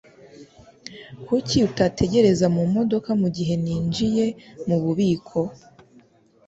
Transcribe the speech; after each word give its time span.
Kuki 1.25 1.57
utategereza 1.69 2.45
mumodoka 2.55 3.09
mugihe 3.21 3.53
ninjiye 3.63 4.25
mububiko? 4.67 5.39